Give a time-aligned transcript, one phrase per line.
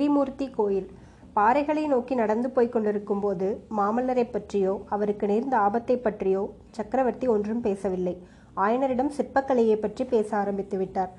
[0.00, 0.90] திரிமூர்த்தி கோயில்.
[1.36, 8.22] பாறைகளை நோக்கி நடந்து போய்க் கொண்டிருக்கும்போது மாமல்லரைப் பற்றியோ அவருக்கு நேர்ந்த ஆபத்தைப் பற்றியோ சக்கரவர்த்தி ஒன்றும் பேசவில்லை.
[8.56, 11.10] ஆயனரிடம் சிற்பக்கலையைப் பற்றி பேச ஆரம்பித்து விட்டார்.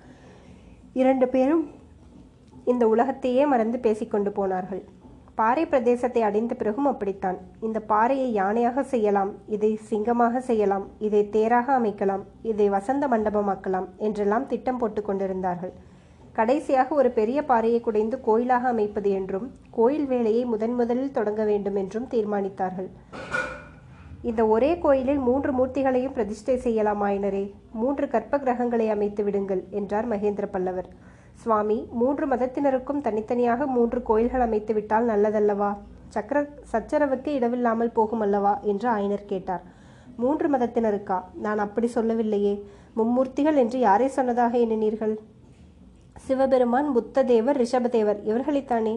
[0.93, 1.67] இரண்டு பேரும்
[2.65, 4.83] இந்த உலகத்தையே மறந்து பேசிக்கொண்டு போனார்கள்.
[5.35, 7.37] பாறை பிரதேசத்தை அடைந்த பிறகும் அப்படித்தான்.
[7.59, 14.77] இந்த பாறையை யானையாக செய்யலாம் இதை சிங்கமாக செய்யலாம் இதை தேராக அமைக்கலாம் இதை வசந்த மண்டபமாக்கலாம் என்றெல்லாம் திட்டம்
[14.77, 15.71] போட்டு கொண்டிருந்தார்கள்.
[16.33, 22.07] கடைசியாக ஒரு பெரிய பாறையை குடைந்து கோயிலாக அமைப்பது என்றும் கோயில் வேலையை முதன் முதலில் தொடங்க வேண்டும் என்றும்
[22.11, 22.87] தீர்மானித்தார்கள்.
[24.21, 27.51] இந்த ஒரே கோயிலில் மூன்று மூர்த்திகளையும் பிரதிஷ்டை செய்யலாம் ஆயினரே.
[27.73, 30.89] மூன்று கற்ப கிரகங்களை அமைத்து விடுங்கள் என்றார் மகேந்திர பல்லவர்.
[31.33, 35.71] சுவாமி மூன்று மதத்தினருக்கும் தனித்தனியாக மூன்று கோயில்கள் அமைத்து விட்டால் நல்லதல்லவா?
[36.07, 38.59] சக்கர சச்சரவுக்கு இடமில்லாமல் போகும் அல்லவா?
[38.61, 39.63] என்று ஆயனர் கேட்டார்.
[40.17, 41.19] மூன்று மதத்தினருக்கா?
[41.33, 42.55] நான் அப்படி சொல்லவில்லையே.
[42.95, 45.15] மும்மூர்த்திகள் என்று யாரை சொன்னதாக எண்ணினீர்கள்?
[46.25, 48.19] சிவபெருமான் புத்ததேவர் ரிஷபதேவர்.
[48.29, 48.95] இவர்களைத்தானே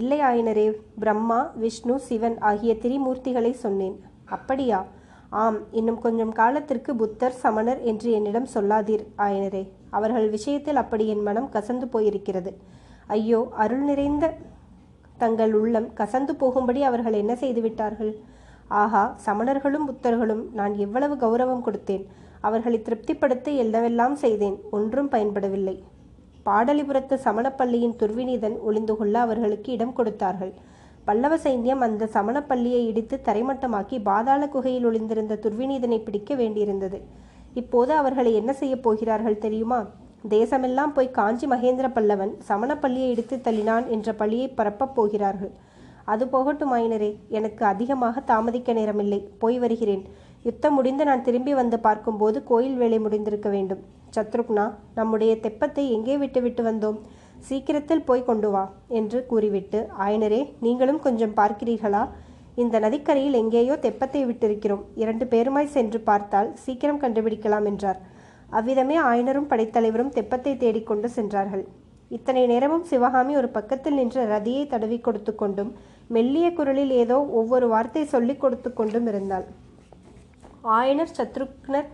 [0.00, 0.66] இல்லை ஆயினரே
[1.02, 3.96] பிரம்மா விஷ்ணு சிவன் ஆகிய திரிமூர்த்திகளை சொன்னேன்.
[4.36, 4.78] அப்படியா?
[5.42, 9.62] ஆம் இன்னும் கொஞ்சம் காலத்திற்கு புத்தர் சமணர் என்று என்னிடம் சொல்லாதீர் ஆயனரே.
[9.90, 12.50] அவர்கள் விஷயத்தில் அப்படி என் மனம் கசந்து போயிருக்கிறது.
[13.16, 14.32] ஐயோ அருள் நிறைந்த
[15.22, 18.12] தங்கள் உள்ளம் கசந்து போகும்படி அவர்கள் என்ன செய்துவிட்டார்கள்
[18.82, 22.04] ஆஹா சமணர்களும் புத்தர்களும் நான் எவ்வளவு கௌரவம் கொடுத்தேன்.
[22.40, 24.56] அவர்களை திருப்திப்படுத்த என்னவெல்லாம் செய்தேன்.
[24.70, 25.76] ஒன்றும் பயன்படவில்லை.
[26.46, 30.52] பாடலிபுரத்து சமணப்பள்ளியின் துர்விநீதன் ஒளிந்து கொள்ள அவர்களுக்கு இடம் கொடுத்தார்கள்.
[31.04, 37.00] பல்லவ சைன்யம் அந்த சமணப்பள்ளியை இடித்து தரைமட்டமாக்கி பாதாள குகையில் ஒளிந்திருந்த துர்விநீதனை பிடிக்க வேண்டியிருந்தது.
[37.54, 39.86] இப்போது அவர்களை என்ன செய்யப் போகிறார்கள் தெரியுமா?
[40.28, 45.50] தேசமெல்லாம் போய் காஞ்சி மகேந்திர பல்லவன் சமணப்பள்ளியை இடித்து தள்ளினான் என்ற பழியை பரப்பப் போகிறார்கள்.
[46.04, 49.24] அது போகட்டும் ஆயினரே எனக்கு அதிகமாக தாமதிக்க நேரமில்லை.
[49.38, 50.08] போய் வருகிறேன்.
[50.44, 53.82] யுத்தம் முடிந்து நான் திரும்பி வந்து பார்க்கும்போது கோயில் வேலை முடிந்திருக்க வேண்டும்.
[54.16, 54.64] சத்ருக்னா
[54.98, 56.98] நம்முடைய தெப்பத்தை எங்கே விட்டுவிட்டு வந்தோம்?
[57.48, 58.64] சீக்கிரத்தில் போய் கொண்டு வா
[58.98, 62.02] என்று கூறிவிட்டு ஆயனரே நீங்களும் கொஞ்சம் பார்க்கிறீர்களா?
[62.62, 64.84] இந்த நதிக்கரையில் எங்கேயோ தெப்பத்தை விட்டிருக்கிறோம்.
[64.94, 67.98] இரண்டு பேருமாய் சென்று பார்த்தால் சீக்கிரம் கண்டுபிடிக்கலாம் என்றார்.
[68.58, 71.64] அவ்விதமே ஆயனரும் படைத்தலைவரும் தெப்பத்தை தேடிக்கொண்டு சென்றார்கள்.
[72.10, 75.70] இத்தனை நேரமும் சிவகாமி ஒரு பக்கத்தில் நின்ற ரதியை தடவி கொடுத்து கொண்டும்
[76.14, 79.46] மெல்லிய குரலில் ஏதோ ஒவ்வொரு வார்த்தை சொல்லிக் கொடுத்து கொண்டும் இருந்தாள்.
[80.78, 81.88] ஆயனர் சத்ருக்னர்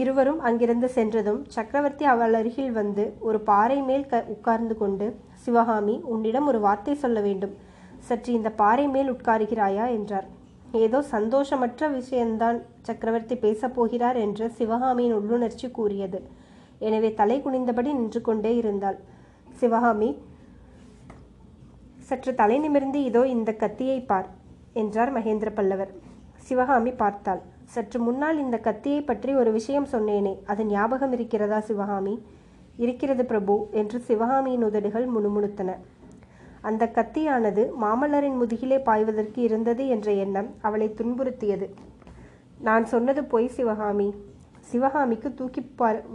[0.00, 5.06] இருவரும் அங்கிருந்து சென்றதும் சக்கரவர்த்தி அவள் அருகில் வந்து ஒரு பாறை மேல் க உட்கார்ந்து கொண்டு
[5.44, 7.54] சிவகாமி உன்னிடம் ஒரு வார்த்தை சொல்ல வேண்டும்.
[8.08, 9.86] சற்று இந்த பாறை மேல் உட்காருகிறாயா?
[9.98, 10.26] என்றார்.
[10.84, 16.20] ஏதோ சந்தோஷமற்ற விஷயம்தான் சக்கரவர்த்தி பேசப் போகிறார் என்று சிவகாமியின் உள்ளுணர்ச்சி கூறியது.
[16.78, 18.98] எனவே தலை குனிந்தபடி நின்று கொண்டே இருந்தாள்.
[19.60, 20.10] சிவகாமி
[22.08, 24.28] சற்று தலை நிமிர்ந்து இதோ இந்த கத்தியை பார்
[24.72, 25.92] என்றார் மகேந்திர பல்லவர்
[26.46, 27.40] சிவகாமி பார்த்தாள்.
[27.74, 32.14] சற்று முன்னால் இந்த கத்தியை பற்றி ஒரு விஷயம் சொன்னேனே அது ஞாபகம் இருக்கிறதா சிவகாமி?
[32.76, 35.70] இருக்கிறது பிரபு என்று சிவகாமியின் உதடுகள் முணுமுணுத்தன.
[36.60, 41.66] அந்த கத்தியானது மாமல்லரின் முதுகிலே பாய்வதற்கு இருந்தது என்ற எண்ணம் அவளை துன்புறுத்தியது.
[42.58, 44.08] நான் சொன்னது பொய் சிவகாமி.
[44.70, 45.62] சிவகாமிக்கு தூக்கி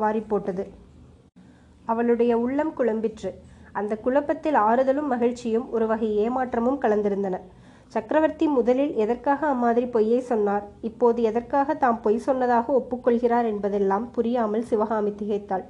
[0.01, 0.65] வாரி போட்டது.
[1.85, 3.31] அவளுடைய உள்ளம் குழம்பிற்று.
[3.79, 7.37] அந்த குழப்பத்தில் ஆறுதலும் மகிழ்ச்சியும் ஒரு வகை ஏமாற்றமும் கலந்திருந்தன.
[7.93, 10.63] சக்கரவர்த்தி முதலில் எதற்காக அம்மாதிரி பொய்யை சொன்னார்?
[10.81, 15.65] இப்போது எதற்காக தாம் பொய் சொன்னதாக ஒப்புக்கொள்கிறார் என்பதெல்லாம் புரியாமல் சிவகாமி திகைத்தாள்.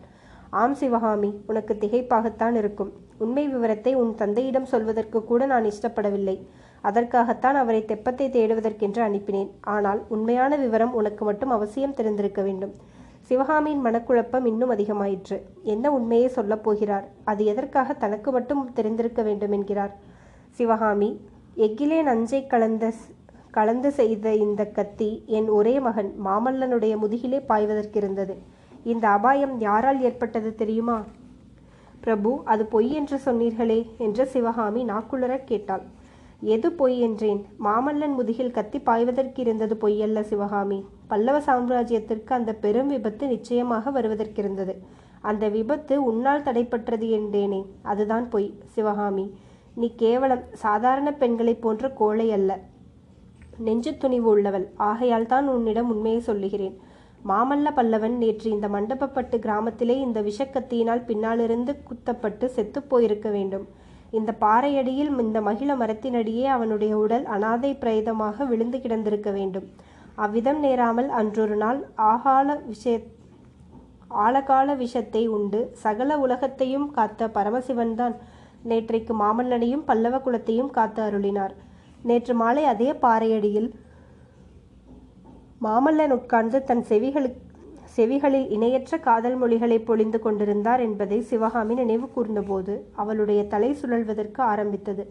[0.49, 2.91] ஆம் சிவகாமி உனக்கு திகைப்பாகத்தான் இருக்கும்.
[3.17, 6.37] உண்மை விவரத்தை உன் தந்தையிடம் சொல்வதற்கு கூட நான் இஷ்டப்படவில்லை.
[6.81, 9.49] அதற்காகத்தான் அவரை தெப்பத்தை தேடுவதற்கென்று அனுப்பினேன்.
[9.75, 12.73] ஆனால் உண்மையான விவரம் உனக்கு மட்டும் அவசியம் தெரிந்திருக்க வேண்டும்.
[13.21, 15.39] சிவகாமியின் மனக்குழப்பம் இன்னும் அதிகமாயிற்று.
[15.63, 17.05] என்ன உண்மையை சொல்லப் போகிறார்?
[17.23, 19.93] அது எதற்காக தனக்கு மட்டும் தெரிந்திருக்க வேண்டும் என்கிறார்.
[20.51, 21.11] சிவகாமி
[21.65, 22.85] எக்கிலே நஞ்சை கலந்த
[23.51, 28.35] கலந்து செய்த இந்த கத்தி என் ஒரே மகன் மாமல்லனுடைய முதுகிலே பாய்வதற்கிருந்தது.
[28.83, 30.97] இந்த அபாயம் யாரால் ஏற்பட்டது தெரியுமா?
[32.01, 35.83] பிரபு அது பொய் என்று சொன்னீர்களே என்று சிவகாமி நாக்குளர கேட்டாள்.
[36.53, 37.41] எது பொய் என்றேன்?
[37.65, 40.79] மாமல்லன் முதுகில் கத்தி பாய்வதற்கு இருந்தது பொய்யல்ல சிவகாமி.
[41.07, 44.75] பல்லவ சாம்ராஜ்யத்திற்கு அந்த பெரும் விபத்து நிச்சயமாக வருவதற்கிருந்தது.
[45.21, 47.61] அந்த விபத்து உன்னால் தடைப்பட்டது என்றேனே.
[47.83, 49.25] அதுதான் பொய் சிவகாமி.
[49.75, 52.59] நீ கேவலம் சாதாரண பெண்களைப் போன்ற கோழை அல்ல.
[53.57, 54.69] நெஞ்சு துணிவு உள்ளவள்.
[54.75, 56.79] ஆகையால் தான் உன்னிடம் உண்மையை சொல்லுகிறேன்.
[57.27, 63.67] மாமல்ல பல்லவன் நேற்று இந்த மண்டபப்பட்டு கிராமத்திலே இந்த விஷக்கத்தியினால் பின்னாலிருந்து குத்தப்பட்டு செத்துப் போயிருக்க வேண்டும்.
[64.11, 69.69] இந்த பாறையடியில் இந்த மகிழ மரத்தினடியே அவனுடைய உடல் அனாதை பிரேதமாக விழுந்து கிடந்திருக்க வேண்டும்.
[70.15, 72.99] அவ்விதம் நேராமல் அன்றொரு நாள் ஆகால விஷய
[74.09, 75.69] ஆழகால விஷத்தை உண்டு.
[75.73, 78.15] சகல உலகத்தையும் காத்த பரமசிவன்தான்.
[78.69, 81.53] நேற்றைக்கு மாமல்லனையும் பல்லவ குலத்தையும் காத்து அருளினார்.
[82.03, 83.69] நேற்று மாலை அதே பாறையடியில்
[85.61, 87.49] மாமல்லன் உட்கார்ந்து தன் செவிகளுக்கு
[87.95, 95.03] செவிகளில் இணையற்ற காதல் மொழிகளை பொழிந்து கொண்டிருந்தார் என்பதை சிவகாமி நினைவு கூர்ந்தபோது அவளுடைய தலை சுழல்வதற்கு ஆரம்பித்தது.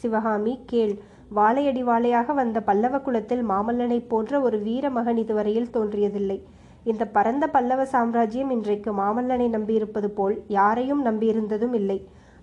[0.00, 0.94] சிவகாமி கேள்
[1.34, 6.38] வாழையடி வாழையாக வந்த பல்லவ குலத்தில் மாமல்லனைப் போன்ற ஒரு வீர மகன் இதுவரையில் தோன்றியதில்லை.
[6.84, 11.98] இந்த பரந்த பல்லவ சாம்ராஜ்யம் இன்றைக்கு மாமல்லனை நம்பியிருப்பது போல் யாரையும் நம்பியிருந்ததும் இல்லை.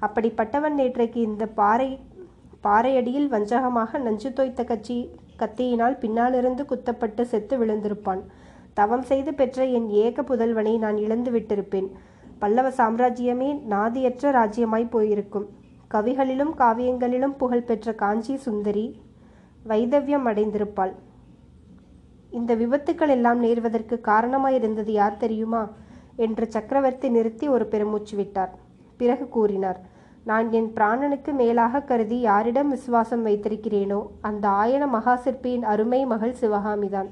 [0.06, 1.90] அப்படிப்பட்டவன் நேற்றைக்கு இந்த பாறை
[2.64, 4.98] பாறையடியில் வஞ்சகமாக நஞ்சு தோய்த்த கட்சி
[5.40, 8.22] கத்தியினால் பின்னாலிருந்து குத்தப்பட்டு செத்து விழுந்திருப்பான்.
[8.74, 11.90] தவம் செய்து பெற்ற என் ஏக புதல்வனை நான் இழந்து விட்டிருப்பேன்.
[12.40, 15.48] பல்லவ சாம்ராஜ்யமே நாதியற்ற ராஜ்யமாய் போயிருக்கும்.
[15.94, 18.86] கவிகளிலும் காவியங்களிலும் புகழ்பெற்ற காஞ்சி சுந்தரி
[19.68, 20.94] வைதவியம் அடைந்திருப்பாள்.
[22.30, 25.64] இந்த விபத்துக்கள் எல்லாம் நேர்வதற்கு காரணமாயிருந்தது யார் தெரியுமா?
[26.16, 28.54] என்று சக்கரவர்த்தி நிறுத்தி ஒரு பெருமூச்சு விட்டார்.
[28.98, 29.80] பிறகு கூறினார்
[30.26, 37.10] நான் என் பிராணனுக்கு மேலாக கருதி யாரிடம் விசுவாசம் வைத்திருக்கிறேனோ அந்த ஆயன மகாசிற்பியின் அருமை மகள் சிவகாமிதான்.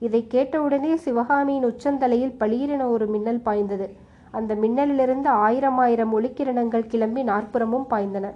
[0.00, 3.88] இதை கேட்டவுடனே சிவகாமியின் உச்சந்தலையில் பளீரென ஒரு மின்னல் பாய்ந்தது.
[4.30, 8.26] அந்த மின்னலிலிருந்து ஆயிரம் ஆயிரம் ஒளிக்கிரணங்கள் கிளம்பி நாற்புறமும் பாய்ந்தன.